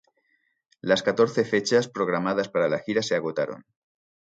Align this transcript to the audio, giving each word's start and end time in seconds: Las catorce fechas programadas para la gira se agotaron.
Las 0.79 1.03
catorce 1.03 1.45
fechas 1.45 1.87
programadas 1.87 2.49
para 2.49 2.67
la 2.67 2.79
gira 2.79 3.03
se 3.03 3.13
agotaron. 3.13 3.67